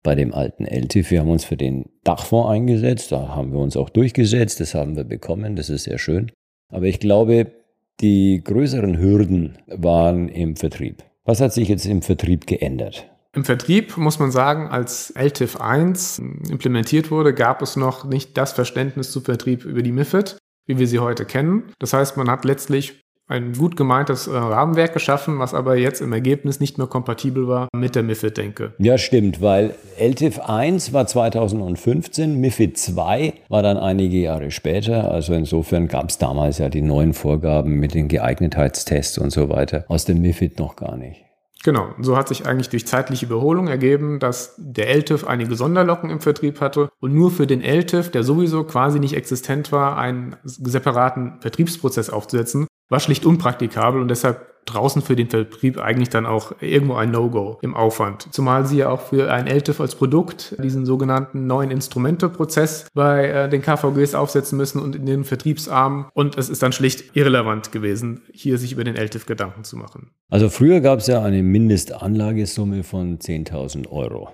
bei 0.03 0.15
dem 0.15 0.33
alten 0.33 0.65
LTIF. 0.65 1.11
Wir 1.11 1.19
haben 1.21 1.29
uns 1.29 1.45
für 1.45 1.57
den 1.57 1.89
Dachfonds 2.03 2.49
eingesetzt, 2.49 3.11
da 3.11 3.29
haben 3.29 3.51
wir 3.51 3.59
uns 3.59 3.77
auch 3.77 3.89
durchgesetzt, 3.89 4.59
das 4.59 4.73
haben 4.73 4.95
wir 4.95 5.03
bekommen, 5.03 5.55
das 5.55 5.69
ist 5.69 5.83
sehr 5.83 5.97
schön. 5.97 6.31
Aber 6.71 6.85
ich 6.85 6.99
glaube, 6.99 7.51
die 7.99 8.41
größeren 8.43 8.97
Hürden 8.97 9.57
waren 9.67 10.29
im 10.29 10.55
Vertrieb. 10.55 11.03
Was 11.25 11.41
hat 11.41 11.53
sich 11.53 11.67
jetzt 11.67 11.85
im 11.85 12.01
Vertrieb 12.01 12.47
geändert? 12.47 13.09
Im 13.35 13.45
Vertrieb 13.45 13.97
muss 13.97 14.19
man 14.19 14.31
sagen, 14.31 14.67
als 14.67 15.11
LTIF 15.15 15.57
1 15.57 16.19
implementiert 16.49 17.11
wurde, 17.11 17.33
gab 17.33 17.61
es 17.61 17.75
noch 17.75 18.05
nicht 18.05 18.37
das 18.37 18.53
Verständnis 18.53 19.11
zu 19.11 19.21
Vertrieb 19.21 19.65
über 19.65 19.83
die 19.83 19.91
MIFID 19.91 20.37
wie 20.69 20.77
wir 20.77 20.87
sie 20.87 20.99
heute 20.99 21.25
kennen. 21.25 21.63
Das 21.79 21.93
heißt, 21.93 22.15
man 22.15 22.29
hat 22.29 22.45
letztlich 22.45 23.01
ein 23.29 23.53
gut 23.53 23.77
gemeintes 23.77 24.27
äh, 24.27 24.31
Rahmenwerk 24.31 24.93
geschaffen, 24.93 25.39
was 25.39 25.53
aber 25.53 25.77
jetzt 25.77 26.01
im 26.01 26.11
Ergebnis 26.11 26.59
nicht 26.59 26.77
mehr 26.77 26.87
kompatibel 26.87 27.47
war 27.47 27.69
mit 27.73 27.95
der 27.95 28.03
MIFID-Denke. 28.03 28.73
Ja, 28.79 28.97
stimmt, 28.97 29.41
weil 29.41 29.75
LTIF 29.97 30.39
1 30.39 30.91
war 30.93 31.05
2015, 31.05 32.41
MIFID 32.41 32.77
2 32.77 33.33
war 33.47 33.61
dann 33.61 33.77
einige 33.77 34.17
Jahre 34.17 34.49
später. 34.51 35.11
Also 35.11 35.33
insofern 35.33 35.87
gab 35.87 36.09
es 36.09 36.17
damals 36.17 36.57
ja 36.57 36.69
die 36.69 36.81
neuen 36.81 37.13
Vorgaben 37.13 37.75
mit 37.75 37.93
den 37.93 38.07
Geeignetheitstests 38.07 39.19
und 39.19 39.29
so 39.29 39.49
weiter 39.49 39.85
aus 39.87 40.05
dem 40.05 40.21
MIFID 40.21 40.57
noch 40.59 40.75
gar 40.75 40.97
nicht. 40.97 41.23
Genau, 41.63 41.89
so 41.99 42.15
hat 42.15 42.29
sich 42.29 42.45
eigentlich 42.45 42.69
durch 42.69 42.87
zeitliche 42.87 43.25
Überholung 43.25 43.67
ergeben, 43.67 44.19
dass 44.19 44.55
der 44.57 44.89
LTIF 44.89 45.25
einige 45.25 45.55
Sonderlocken 45.55 46.09
im 46.09 46.21
Vertrieb 46.21 46.61
hatte 46.61 46.89
und 47.01 47.13
nur 47.13 47.31
für 47.31 47.47
den 47.47 47.61
LTIF, 47.61 48.11
der 48.11 48.23
sowieso 48.23 48.63
quasi 48.63 48.99
nicht 48.99 49.15
existent 49.15 49.73
war, 49.73 49.97
einen 49.97 50.37
separaten 50.43 51.41
Vertriebsprozess 51.41 52.09
aufzusetzen, 52.09 52.65
war 52.89 52.99
schlicht 52.99 53.25
unpraktikabel 53.25 54.01
und 54.01 54.09
deshalb 54.09 54.49
draußen 54.65 55.01
für 55.01 55.15
den 55.15 55.29
Vertrieb 55.29 55.79
eigentlich 55.79 56.09
dann 56.09 56.25
auch 56.25 56.53
irgendwo 56.61 56.95
ein 56.95 57.11
No-Go 57.11 57.57
im 57.61 57.75
Aufwand. 57.75 58.27
Zumal 58.31 58.65
sie 58.65 58.77
ja 58.77 58.89
auch 58.89 59.01
für 59.01 59.31
ein 59.31 59.47
LTIF 59.47 59.79
als 59.79 59.95
Produkt 59.95 60.55
diesen 60.61 60.85
sogenannten 60.85 61.47
neuen 61.47 61.71
Instrumente-Prozess 61.71 62.87
bei 62.93 63.27
äh, 63.27 63.49
den 63.49 63.61
KVGs 63.61 64.15
aufsetzen 64.15 64.57
müssen 64.57 64.79
und 64.81 64.95
in 64.95 65.05
den 65.05 65.23
Vertriebsarmen. 65.23 66.05
Und 66.13 66.37
es 66.37 66.49
ist 66.49 66.61
dann 66.61 66.71
schlicht 66.71 67.15
irrelevant 67.15 67.71
gewesen, 67.71 68.21
hier 68.31 68.57
sich 68.57 68.73
über 68.73 68.83
den 68.83 68.95
LTIF 68.95 69.25
Gedanken 69.25 69.63
zu 69.63 69.77
machen. 69.77 70.11
Also 70.29 70.49
früher 70.49 70.81
gab 70.81 70.99
es 70.99 71.07
ja 71.07 71.23
eine 71.23 71.41
Mindestanlagesumme 71.41 72.83
von 72.83 73.17
10.000 73.17 73.89
Euro. 73.89 74.29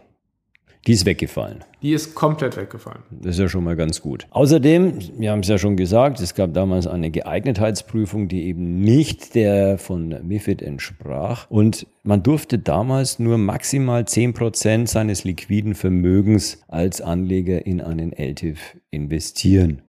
Die 0.87 0.93
ist 0.93 1.05
weggefallen. 1.07 1.63
Die 1.81 1.93
ist 1.93 2.13
komplett 2.13 2.57
weggefallen. 2.57 3.01
Das 3.09 3.35
ist 3.35 3.39
ja 3.39 3.49
schon 3.49 3.63
mal 3.63 3.75
ganz 3.75 4.01
gut. 4.01 4.27
Außerdem, 4.29 4.99
wir 5.17 5.31
haben 5.31 5.39
es 5.39 5.47
ja 5.47 5.57
schon 5.57 5.77
gesagt, 5.77 6.19
es 6.19 6.35
gab 6.35 6.53
damals 6.53 6.85
eine 6.85 7.09
Geeignetheitsprüfung, 7.09 8.27
die 8.27 8.43
eben 8.45 8.81
nicht 8.81 9.33
der 9.33 9.79
von 9.79 10.09
MIFID 10.27 10.61
entsprach. 10.61 11.49
Und 11.49 11.87
man 12.03 12.21
durfte 12.21 12.59
damals 12.59 13.17
nur 13.17 13.39
maximal 13.39 14.03
10% 14.03 14.87
seines 14.87 15.23
liquiden 15.23 15.73
Vermögens 15.73 16.61
als 16.67 17.01
Anleger 17.01 17.65
in 17.65 17.81
einen 17.81 18.13
LTIF 18.13 18.77
investieren. 18.91 19.81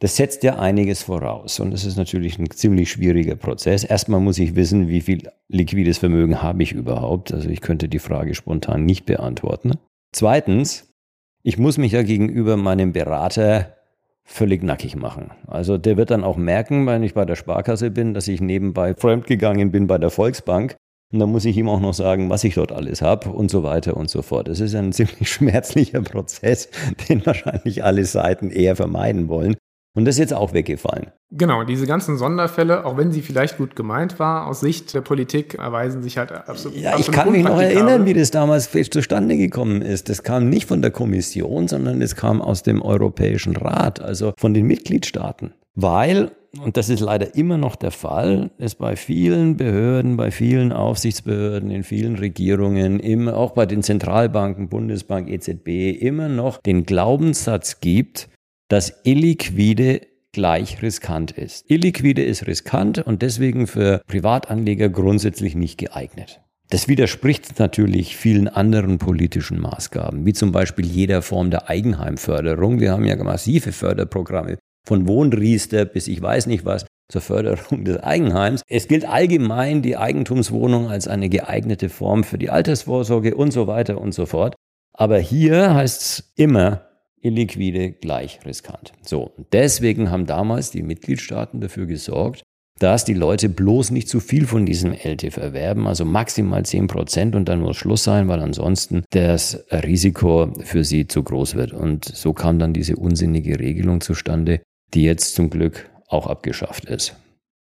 Das 0.00 0.16
setzt 0.16 0.42
ja 0.42 0.58
einiges 0.58 1.04
voraus 1.04 1.60
und 1.60 1.72
es 1.72 1.84
ist 1.84 1.96
natürlich 1.96 2.38
ein 2.38 2.50
ziemlich 2.50 2.90
schwieriger 2.90 3.36
Prozess. 3.36 3.84
Erstmal 3.84 4.20
muss 4.20 4.38
ich 4.38 4.56
wissen, 4.56 4.88
wie 4.88 5.00
viel 5.00 5.30
liquides 5.48 5.98
Vermögen 5.98 6.42
habe 6.42 6.64
ich 6.64 6.72
überhaupt. 6.72 7.32
Also 7.32 7.48
ich 7.48 7.60
könnte 7.60 7.88
die 7.88 8.00
Frage 8.00 8.34
spontan 8.34 8.84
nicht 8.84 9.06
beantworten. 9.06 9.74
Zweitens, 10.14 10.94
ich 11.42 11.58
muss 11.58 11.76
mich 11.76 11.90
ja 11.90 12.04
gegenüber 12.04 12.56
meinem 12.56 12.92
Berater 12.92 13.74
völlig 14.22 14.62
nackig 14.62 14.94
machen. 14.94 15.32
Also 15.48 15.76
der 15.76 15.96
wird 15.96 16.12
dann 16.12 16.22
auch 16.22 16.36
merken, 16.36 16.86
wenn 16.86 17.02
ich 17.02 17.14
bei 17.14 17.24
der 17.24 17.34
Sparkasse 17.34 17.90
bin, 17.90 18.14
dass 18.14 18.28
ich 18.28 18.40
nebenbei 18.40 18.94
fremdgegangen 18.94 19.72
bin 19.72 19.88
bei 19.88 19.98
der 19.98 20.10
Volksbank. 20.10 20.76
Und 21.12 21.18
dann 21.18 21.32
muss 21.32 21.44
ich 21.44 21.56
ihm 21.56 21.68
auch 21.68 21.80
noch 21.80 21.94
sagen, 21.94 22.30
was 22.30 22.44
ich 22.44 22.54
dort 22.54 22.70
alles 22.70 23.02
habe 23.02 23.30
und 23.30 23.50
so 23.50 23.64
weiter 23.64 23.96
und 23.96 24.08
so 24.08 24.22
fort. 24.22 24.46
Das 24.46 24.60
ist 24.60 24.76
ein 24.76 24.92
ziemlich 24.92 25.28
schmerzlicher 25.28 26.00
Prozess, 26.02 26.68
den 27.08 27.26
wahrscheinlich 27.26 27.82
alle 27.82 28.04
Seiten 28.04 28.50
eher 28.50 28.76
vermeiden 28.76 29.28
wollen. 29.28 29.56
Und 29.96 30.06
das 30.06 30.16
ist 30.16 30.18
jetzt 30.18 30.34
auch 30.34 30.52
weggefallen. 30.52 31.12
Genau, 31.30 31.62
diese 31.62 31.86
ganzen 31.86 32.18
Sonderfälle, 32.18 32.84
auch 32.84 32.96
wenn 32.96 33.12
sie 33.12 33.22
vielleicht 33.22 33.58
gut 33.58 33.76
gemeint 33.76 34.18
war, 34.18 34.48
aus 34.48 34.60
Sicht 34.60 34.92
der 34.92 35.02
Politik 35.02 35.54
erweisen 35.54 36.02
sich 36.02 36.18
halt 36.18 36.32
absolut. 36.32 36.76
Ja, 36.76 36.98
ich 36.98 37.10
kann 37.10 37.30
mich 37.30 37.44
noch 37.44 37.60
erinnern, 37.60 38.04
wie 38.04 38.12
das 38.12 38.32
damals 38.32 38.70
zustande 38.90 39.36
gekommen 39.36 39.82
ist. 39.82 40.08
Das 40.08 40.24
kam 40.24 40.48
nicht 40.48 40.66
von 40.66 40.82
der 40.82 40.90
Kommission, 40.90 41.68
sondern 41.68 42.02
es 42.02 42.16
kam 42.16 42.42
aus 42.42 42.64
dem 42.64 42.82
Europäischen 42.82 43.56
Rat, 43.56 44.00
also 44.00 44.32
von 44.36 44.52
den 44.52 44.66
Mitgliedstaaten. 44.66 45.54
Weil, 45.76 46.32
und 46.60 46.76
das 46.76 46.88
ist 46.88 47.00
leider 47.00 47.36
immer 47.36 47.58
noch 47.58 47.76
der 47.76 47.90
Fall, 47.92 48.50
es 48.58 48.74
bei 48.74 48.96
vielen 48.96 49.56
Behörden, 49.56 50.16
bei 50.16 50.32
vielen 50.32 50.72
Aufsichtsbehörden, 50.72 51.70
in 51.70 51.84
vielen 51.84 52.16
Regierungen, 52.16 52.98
immer 52.98 53.36
auch 53.36 53.52
bei 53.52 53.66
den 53.66 53.82
Zentralbanken, 53.82 54.68
Bundesbank, 54.68 55.28
EZB, 55.28 56.00
immer 56.00 56.28
noch 56.28 56.58
den 56.58 56.84
Glaubenssatz 56.84 57.80
gibt, 57.80 58.28
dass 58.68 59.00
illiquide 59.04 60.06
gleich 60.32 60.82
riskant 60.82 61.30
ist. 61.30 61.70
Illiquide 61.70 62.22
ist 62.22 62.46
riskant 62.46 62.98
und 62.98 63.22
deswegen 63.22 63.66
für 63.66 64.02
Privatanleger 64.06 64.88
grundsätzlich 64.88 65.54
nicht 65.54 65.78
geeignet. 65.78 66.40
Das 66.70 66.88
widerspricht 66.88 67.58
natürlich 67.58 68.16
vielen 68.16 68.48
anderen 68.48 68.98
politischen 68.98 69.60
Maßgaben, 69.60 70.26
wie 70.26 70.32
zum 70.32 70.50
Beispiel 70.50 70.86
jeder 70.86 71.22
Form 71.22 71.50
der 71.50 71.68
Eigenheimförderung. 71.68 72.80
Wir 72.80 72.92
haben 72.92 73.04
ja 73.04 73.22
massive 73.22 73.70
Förderprogramme 73.70 74.58
von 74.86 75.06
Wohnriester 75.06 75.84
bis 75.84 76.08
ich 76.08 76.20
weiß 76.20 76.46
nicht 76.46 76.64
was 76.64 76.86
zur 77.10 77.20
Förderung 77.20 77.84
des 77.84 77.98
Eigenheims. 77.98 78.62
Es 78.66 78.88
gilt 78.88 79.06
allgemein 79.06 79.82
die 79.82 79.96
Eigentumswohnung 79.96 80.88
als 80.88 81.06
eine 81.06 81.28
geeignete 81.28 81.88
Form 81.90 82.24
für 82.24 82.38
die 82.38 82.50
Altersvorsorge 82.50 83.34
und 83.34 83.52
so 83.52 83.66
weiter 83.66 84.00
und 84.00 84.12
so 84.12 84.26
fort. 84.26 84.54
Aber 84.94 85.18
hier 85.18 85.74
heißt 85.74 86.00
es 86.00 86.32
immer 86.36 86.86
illiquide 87.24 87.92
gleich 87.92 88.40
riskant. 88.44 88.92
So, 89.02 89.32
deswegen 89.52 90.10
haben 90.10 90.26
damals 90.26 90.70
die 90.70 90.82
Mitgliedstaaten 90.82 91.60
dafür 91.60 91.86
gesorgt, 91.86 92.42
dass 92.80 93.04
die 93.04 93.14
Leute 93.14 93.48
bloß 93.48 93.90
nicht 93.92 94.08
zu 94.08 94.20
viel 94.20 94.46
von 94.46 94.66
diesem 94.66 94.92
LTIF 94.92 95.36
erwerben, 95.36 95.86
also 95.86 96.04
maximal 96.04 96.64
10 96.64 96.88
Prozent 96.88 97.36
und 97.36 97.48
dann 97.48 97.60
muss 97.60 97.76
Schluss 97.76 98.04
sein, 98.04 98.28
weil 98.28 98.40
ansonsten 98.40 99.04
das 99.10 99.64
Risiko 99.70 100.52
für 100.60 100.84
sie 100.84 101.06
zu 101.06 101.22
groß 101.22 101.54
wird. 101.54 101.72
Und 101.72 102.04
so 102.04 102.32
kam 102.32 102.58
dann 102.58 102.72
diese 102.72 102.96
unsinnige 102.96 103.60
Regelung 103.60 104.00
zustande, 104.00 104.60
die 104.92 105.04
jetzt 105.04 105.34
zum 105.34 105.50
Glück 105.50 105.88
auch 106.08 106.26
abgeschafft 106.26 106.84
ist. 106.86 107.16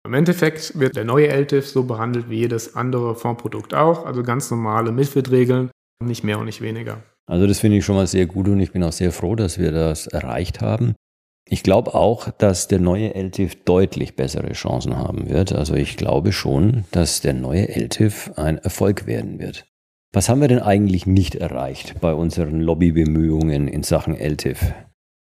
Im 0.06 0.14
Endeffekt 0.14 0.78
wird 0.78 0.96
der 0.96 1.04
neue 1.04 1.28
LTIF 1.28 1.66
so 1.66 1.84
behandelt 1.84 2.30
wie 2.30 2.38
jedes 2.38 2.76
andere 2.76 3.14
Fondsprodukt 3.14 3.74
auch, 3.74 4.06
also 4.06 4.22
ganz 4.22 4.50
normale 4.50 4.92
MIFID-Regeln, 4.92 5.70
nicht 6.04 6.22
mehr 6.22 6.38
und 6.38 6.46
nicht 6.46 6.60
weniger. 6.60 7.02
Also 7.28 7.46
das 7.46 7.60
finde 7.60 7.76
ich 7.76 7.84
schon 7.84 7.96
mal 7.96 8.06
sehr 8.06 8.26
gut 8.26 8.48
und 8.48 8.58
ich 8.58 8.72
bin 8.72 8.82
auch 8.82 8.92
sehr 8.92 9.12
froh, 9.12 9.36
dass 9.36 9.58
wir 9.58 9.70
das 9.70 10.06
erreicht 10.06 10.60
haben. 10.60 10.94
Ich 11.50 11.62
glaube 11.62 11.94
auch, 11.94 12.30
dass 12.30 12.68
der 12.68 12.80
neue 12.80 13.14
LTIF 13.14 13.64
deutlich 13.64 14.16
bessere 14.16 14.52
Chancen 14.52 14.96
haben 14.96 15.30
wird. 15.30 15.52
Also 15.52 15.74
ich 15.74 15.96
glaube 15.96 16.32
schon, 16.32 16.84
dass 16.90 17.20
der 17.20 17.34
neue 17.34 17.68
LTIF 17.68 18.32
ein 18.36 18.58
Erfolg 18.58 19.06
werden 19.06 19.38
wird. 19.38 19.66
Was 20.12 20.28
haben 20.28 20.40
wir 20.40 20.48
denn 20.48 20.60
eigentlich 20.60 21.06
nicht 21.06 21.34
erreicht 21.34 22.00
bei 22.00 22.14
unseren 22.14 22.60
Lobbybemühungen 22.60 23.68
in 23.68 23.82
Sachen 23.82 24.14
LTIF? 24.14 24.72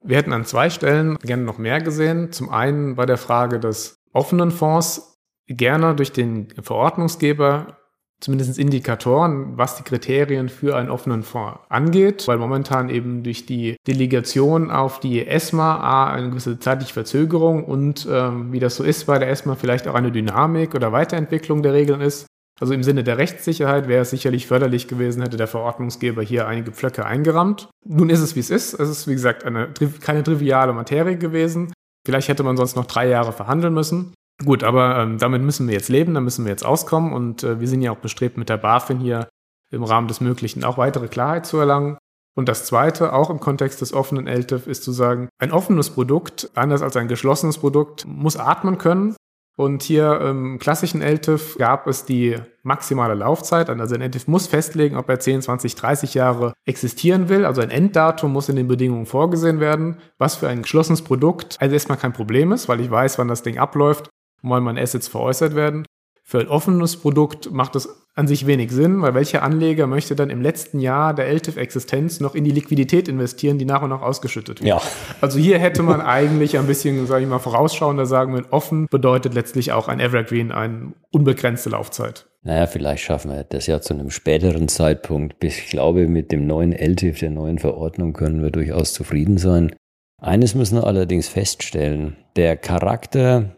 Wir 0.05 0.19
hätten 0.19 0.33
an 0.33 0.45
zwei 0.45 0.71
Stellen 0.71 1.19
gerne 1.19 1.45
noch 1.45 1.59
mehr 1.59 1.81
gesehen. 1.81 2.31
Zum 2.31 2.51
einen 2.51 2.95
bei 2.95 3.07
der 3.07 3.17
Frage 3.17 3.59
des 3.59 3.97
offenen 4.13 4.51
Fonds 4.51 5.19
gerne 5.47 5.95
durch 5.95 6.13
den 6.13 6.49
Verordnungsgeber 6.61 7.79
zumindest 8.21 8.59
Indikatoren, 8.59 9.59
was 9.59 9.77
die 9.77 9.83
Kriterien 9.83 10.49
für 10.49 10.77
einen 10.77 10.91
offenen 10.91 11.23
Fonds 11.23 11.59
angeht, 11.69 12.27
weil 12.27 12.39
momentan 12.39 12.89
eben 12.89 13.23
durch 13.23 13.47
die 13.47 13.77
Delegation 13.87 14.71
auf 14.71 15.01
die 15.01 15.27
ESMA 15.27 15.77
A, 15.77 16.13
eine 16.13 16.31
gewisse 16.31 16.59
zeitliche 16.59 16.95
Verzögerung 16.95 17.65
und 17.65 18.07
ähm, 18.11 18.53
wie 18.53 18.61
das 18.61 18.77
so 18.77 18.85
ist 18.85 19.05
bei 19.05 19.19
der 19.19 19.29
ESMA 19.31 19.55
vielleicht 19.55 19.87
auch 19.87 19.95
eine 19.95 20.13
Dynamik 20.13 20.75
oder 20.75 20.93
Weiterentwicklung 20.93 21.63
der 21.63 21.75
Regeln 21.75 22.01
ist. 22.01 22.27
Also 22.59 22.73
im 22.73 22.83
Sinne 22.83 23.05
der 23.05 23.19
Rechtssicherheit 23.19 23.87
wäre 23.87 24.03
es 24.03 24.11
sicherlich 24.11 24.47
förderlich 24.47 24.89
gewesen, 24.89 25.21
hätte 25.21 25.37
der 25.37 25.47
Verordnungsgeber 25.47 26.23
hier 26.23 26.49
einige 26.49 26.73
Pflöcke 26.73 27.05
eingerammt. 27.05 27.69
Nun 27.85 28.09
ist 28.09 28.21
es, 28.21 28.35
wie 28.35 28.41
es 28.41 28.49
ist. 28.49 28.73
Es 28.73 28.89
ist, 28.89 29.07
wie 29.07 29.13
gesagt, 29.13 29.45
eine, 29.45 29.69
keine 30.01 30.23
triviale 30.23 30.73
Materie 30.73 31.19
gewesen. 31.19 31.71
Vielleicht 32.07 32.29
hätte 32.29 32.45
man 32.45 32.57
sonst 32.57 32.77
noch 32.77 32.87
drei 32.87 33.09
Jahre 33.09 33.33
verhandeln 33.33 33.75
müssen. 33.75 34.15
Gut, 34.45 34.63
aber 34.63 34.99
ähm, 34.99 35.19
damit 35.19 35.43
müssen 35.43 35.67
wir 35.67 35.75
jetzt 35.75 35.89
leben, 35.89 36.15
da 36.15 36.21
müssen 36.21 36.45
wir 36.45 36.51
jetzt 36.51 36.65
auskommen 36.65 37.13
und 37.13 37.43
äh, 37.43 37.59
wir 37.59 37.69
sind 37.69 37.81
ja 37.81 37.91
auch 37.91 37.99
bestrebt, 37.99 38.37
mit 38.37 38.51
der 38.51 38.59
BaFin 38.59 38.99
hier 38.99 39.29
im 39.71 39.83
Rahmen 39.83 40.09
des 40.09 40.21
Möglichen 40.21 40.63
auch 40.63 40.79
weitere 40.79 41.09
Klarheit 41.09 41.47
zu 41.47 41.59
erlangen. 41.59 41.97
Und 42.35 42.51
das 42.51 42.67
Zweite, 42.67 43.15
auch 43.15 43.31
im 43.31 43.41
Kontext 43.41 43.81
des 43.81 43.95
offenen 43.95 44.27
LTIF, 44.27 44.67
ist 44.67 44.85
zu 44.85 44.93
sagen, 44.93 45.31
ein 45.39 45.53
offenes 45.53 45.89
Produkt, 45.89 46.51
anders 46.55 46.83
als 46.83 46.97
ein 46.97 47.09
geschlossenes 47.09 47.57
Produkt, 47.57 48.07
muss 48.07 48.37
atmen 48.37 48.77
können. 48.77 49.17
Und 49.57 49.83
hier 49.83 50.21
im 50.21 50.59
klassischen 50.59 51.01
LTIF 51.01 51.57
gab 51.57 51.87
es 51.87 52.05
die 52.05 52.37
maximale 52.63 53.15
Laufzeit. 53.15 53.71
Also 53.71 53.95
ein 53.95 54.03
LTIF 54.03 54.29
muss 54.29 54.47
festlegen, 54.49 54.99
ob 54.99 55.09
er 55.09 55.19
10, 55.19 55.41
20, 55.41 55.75
30 55.77 56.13
Jahre 56.13 56.53
existieren 56.67 57.31
will. 57.31 57.47
Also 57.47 57.63
ein 57.63 57.71
Enddatum 57.71 58.35
muss 58.35 58.51
in 58.51 58.57
den 58.57 58.69
Bedingungen 58.69 59.07
vorgesehen 59.07 59.59
werden, 59.59 59.97
was 60.19 60.35
für 60.35 60.49
ein 60.49 60.61
geschlossenes 60.61 61.01
Produkt 61.01 61.57
also 61.59 61.73
erstmal 61.73 61.97
kein 61.97 62.13
Problem 62.13 62.53
ist, 62.53 62.69
weil 62.69 62.83
ich 62.83 62.91
weiß, 62.91 63.19
wann 63.19 63.29
das 63.29 63.43
Ding 63.43 63.57
abläuft 63.57 64.11
wann 64.51 64.63
meine 64.63 64.81
Assets 64.81 65.09
veräußert 65.09 65.55
werden. 65.55 65.85
Für 66.29 66.41
ein 66.41 66.49
offenes 66.49 66.97
Produkt 66.97 67.53
macht 67.53 67.77
es 67.77 67.89
an 68.17 68.27
sich 68.27 68.49
wenig 68.49 68.73
Sinn, 68.73 69.01
weil 69.01 69.15
welcher 69.15 69.45
Anleger 69.45 69.87
möchte 69.87 70.17
dann 70.17 70.29
im 70.29 70.43
letzten 70.43 70.81
Jahr 70.81 71.15
der 71.15 71.29
LTIF-Existenz 71.29 72.19
noch 72.19 72.35
in 72.35 72.43
die 72.43 72.51
Liquidität 72.51 73.07
investieren, 73.07 73.59
die 73.59 73.65
nach 73.65 73.83
und 73.83 73.91
nach 73.91 74.03
ausgeschüttet 74.03 74.61
wird? 74.61 74.69
Ja. 74.69 74.83
Also 75.21 75.39
hier 75.39 75.61
hätte 75.61 75.85
man 75.85 76.01
eigentlich 76.05 76.59
ein 76.59 76.67
bisschen, 76.67 77.07
sage 77.07 77.23
ich 77.23 77.31
mal, 77.31 77.39
vorausschauender 77.39 78.07
sagen, 78.07 78.35
wenn 78.35 78.47
offen 78.47 78.89
bedeutet 78.91 79.35
letztlich 79.35 79.71
auch 79.71 79.87
ein 79.87 80.01
Evergreen 80.01 80.51
eine 80.51 80.95
unbegrenzte 81.13 81.71
Laufzeit. 81.71 82.27
Naja, 82.43 82.67
vielleicht 82.67 83.05
schaffen 83.05 83.31
wir 83.31 83.45
das 83.45 83.69
ja 83.69 83.81
zu 83.81 83.95
einem 83.95 84.11
späteren 84.11 84.67
Zeitpunkt. 84.67 85.45
Ich 85.45 85.67
glaube, 85.69 86.09
mit 86.09 86.33
dem 86.33 86.47
neuen 86.47 86.73
LTIF, 86.73 87.21
der 87.21 87.31
neuen 87.31 87.61
Verordnung, 87.61 88.15
können 88.15 88.43
wir 88.43 88.51
durchaus 88.51 88.95
zufrieden 88.95 89.39
sein. 89.39 89.77
Eines 90.21 90.55
müssen 90.55 90.79
wir 90.79 90.87
allerdings 90.87 91.29
feststellen. 91.29 92.17
Der 92.37 92.57
Charakter 92.57 93.56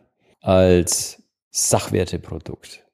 als 0.48 1.22
Sachwerteprodukt 1.50 2.86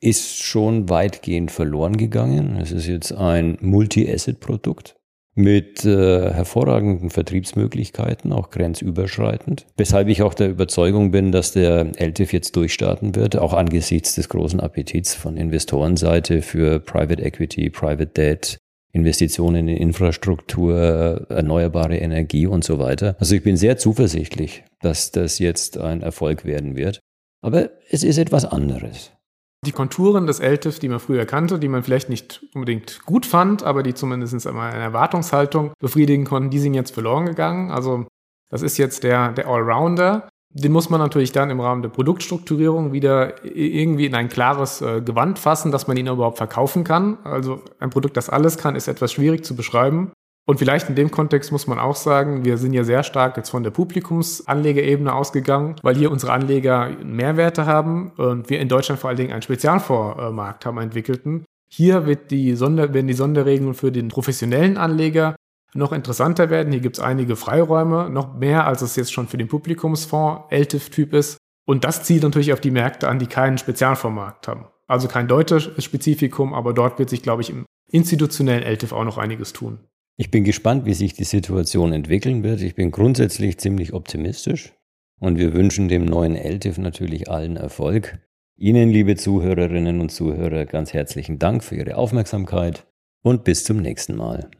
ist 0.00 0.42
schon 0.42 0.88
weitgehend 0.88 1.50
verloren 1.50 1.98
gegangen. 1.98 2.56
Es 2.56 2.72
ist 2.72 2.86
jetzt 2.86 3.12
ein 3.12 3.58
Multi-Asset-Produkt 3.60 4.96
mit 5.34 5.84
äh, 5.84 6.32
hervorragenden 6.32 7.10
Vertriebsmöglichkeiten, 7.10 8.32
auch 8.32 8.48
grenzüberschreitend. 8.48 9.66
Weshalb 9.76 10.08
ich 10.08 10.22
auch 10.22 10.32
der 10.32 10.48
Überzeugung 10.48 11.10
bin, 11.10 11.32
dass 11.32 11.52
der 11.52 11.92
LTIF 12.00 12.32
jetzt 12.32 12.56
durchstarten 12.56 13.14
wird, 13.14 13.36
auch 13.36 13.52
angesichts 13.52 14.14
des 14.14 14.30
großen 14.30 14.58
Appetits 14.58 15.14
von 15.14 15.36
Investorenseite 15.36 16.40
für 16.40 16.80
Private 16.80 17.22
Equity, 17.22 17.68
Private 17.68 18.06
Debt, 18.06 18.58
Investitionen 18.92 19.68
in 19.68 19.76
Infrastruktur, 19.76 21.26
erneuerbare 21.28 21.96
Energie 21.98 22.46
und 22.46 22.64
so 22.64 22.78
weiter. 22.78 23.16
Also 23.18 23.34
ich 23.34 23.42
bin 23.42 23.56
sehr 23.56 23.78
zuversichtlich, 23.78 24.64
dass 24.80 25.12
das 25.12 25.38
jetzt 25.38 25.78
ein 25.78 26.02
Erfolg 26.02 26.44
werden 26.44 26.76
wird. 26.76 27.00
Aber 27.42 27.70
es 27.90 28.02
ist 28.02 28.18
etwas 28.18 28.44
anderes. 28.44 29.12
Die 29.66 29.72
Konturen 29.72 30.26
des 30.26 30.40
LTIF, 30.40 30.78
die 30.78 30.88
man 30.88 31.00
früher 31.00 31.26
kannte, 31.26 31.58
die 31.58 31.68
man 31.68 31.82
vielleicht 31.82 32.08
nicht 32.08 32.42
unbedingt 32.54 33.04
gut 33.04 33.26
fand, 33.26 33.62
aber 33.62 33.82
die 33.82 33.92
zumindest 33.92 34.46
einmal 34.46 34.72
eine 34.72 34.82
Erwartungshaltung 34.82 35.72
befriedigen 35.78 36.24
konnten, 36.24 36.50
die 36.50 36.58
sind 36.58 36.72
jetzt 36.72 36.92
verloren 36.92 37.26
gegangen. 37.26 37.70
Also 37.70 38.06
das 38.48 38.62
ist 38.62 38.78
jetzt 38.78 39.04
der, 39.04 39.32
der 39.32 39.46
Allrounder. 39.48 40.28
Den 40.52 40.72
muss 40.72 40.90
man 40.90 40.98
natürlich 40.98 41.30
dann 41.30 41.48
im 41.50 41.60
Rahmen 41.60 41.82
der 41.82 41.90
Produktstrukturierung 41.90 42.92
wieder 42.92 43.44
irgendwie 43.44 44.06
in 44.06 44.16
ein 44.16 44.28
klares 44.28 44.82
äh, 44.82 45.00
Gewand 45.00 45.38
fassen, 45.38 45.70
dass 45.70 45.86
man 45.86 45.96
ihn 45.96 46.08
überhaupt 46.08 46.38
verkaufen 46.38 46.82
kann. 46.82 47.18
Also 47.22 47.60
ein 47.78 47.90
Produkt, 47.90 48.16
das 48.16 48.28
alles 48.28 48.58
kann, 48.58 48.74
ist 48.74 48.88
etwas 48.88 49.12
schwierig 49.12 49.44
zu 49.44 49.54
beschreiben. 49.54 50.10
Und 50.46 50.58
vielleicht 50.58 50.88
in 50.88 50.96
dem 50.96 51.12
Kontext 51.12 51.52
muss 51.52 51.68
man 51.68 51.78
auch 51.78 51.94
sagen, 51.94 52.44
wir 52.44 52.58
sind 52.58 52.72
ja 52.72 52.82
sehr 52.82 53.04
stark 53.04 53.36
jetzt 53.36 53.50
von 53.50 53.62
der 53.62 53.70
Publikumsanlegerebene 53.70 55.14
ausgegangen, 55.14 55.76
weil 55.82 55.94
hier 55.94 56.10
unsere 56.10 56.32
Anleger 56.32 56.90
Mehrwerte 57.04 57.66
haben 57.66 58.10
und 58.16 58.50
wir 58.50 58.58
in 58.58 58.68
Deutschland 58.68 59.00
vor 59.00 59.10
allen 59.10 59.18
Dingen 59.18 59.32
einen 59.32 59.42
Spezialfondsmarkt 59.42 60.66
haben 60.66 60.78
entwickelten. 60.78 61.44
Hier 61.68 62.06
wird 62.06 62.32
die 62.32 62.56
Sonder, 62.56 62.92
werden 62.92 63.06
die 63.06 63.14
Sonderregeln 63.14 63.74
für 63.74 63.92
den 63.92 64.08
professionellen 64.08 64.76
Anleger 64.76 65.36
noch 65.74 65.92
interessanter 65.92 66.50
werden. 66.50 66.72
Hier 66.72 66.80
gibt 66.80 66.98
es 66.98 67.02
einige 67.02 67.36
Freiräume, 67.36 68.10
noch 68.10 68.34
mehr 68.34 68.66
als 68.66 68.82
es 68.82 68.96
jetzt 68.96 69.12
schon 69.12 69.28
für 69.28 69.38
den 69.38 69.48
Publikumsfonds 69.48 70.44
LTIF-Typ 70.50 71.14
ist. 71.14 71.38
Und 71.66 71.84
das 71.84 72.02
zielt 72.02 72.22
natürlich 72.22 72.52
auf 72.52 72.60
die 72.60 72.70
Märkte 72.70 73.08
an, 73.08 73.18
die 73.18 73.26
keinen 73.26 73.58
Spezialfondsmarkt 73.58 74.48
haben. 74.48 74.66
Also 74.86 75.06
kein 75.06 75.28
deutsches 75.28 75.70
Spezifikum, 75.84 76.52
aber 76.52 76.72
dort 76.72 76.98
wird 76.98 77.10
sich, 77.10 77.22
glaube 77.22 77.42
ich, 77.42 77.50
im 77.50 77.64
institutionellen 77.92 78.64
LTIF 78.64 78.92
auch 78.92 79.04
noch 79.04 79.18
einiges 79.18 79.52
tun. 79.52 79.78
Ich 80.16 80.30
bin 80.30 80.44
gespannt, 80.44 80.84
wie 80.84 80.94
sich 80.94 81.14
die 81.14 81.24
Situation 81.24 81.92
entwickeln 81.92 82.42
wird. 82.42 82.60
Ich 82.60 82.74
bin 82.74 82.90
grundsätzlich 82.90 83.58
ziemlich 83.58 83.92
optimistisch 83.92 84.72
und 85.20 85.38
wir 85.38 85.54
wünschen 85.54 85.88
dem 85.88 86.04
neuen 86.04 86.36
LTIF 86.36 86.78
natürlich 86.78 87.30
allen 87.30 87.56
Erfolg. 87.56 88.18
Ihnen, 88.56 88.90
liebe 88.90 89.16
Zuhörerinnen 89.16 90.00
und 90.00 90.10
Zuhörer, 90.10 90.66
ganz 90.66 90.92
herzlichen 90.92 91.38
Dank 91.38 91.64
für 91.64 91.76
Ihre 91.76 91.96
Aufmerksamkeit 91.96 92.86
und 93.22 93.44
bis 93.44 93.64
zum 93.64 93.78
nächsten 93.78 94.16
Mal. 94.16 94.50